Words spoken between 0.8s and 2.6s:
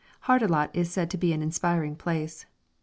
said to be an inspiring place.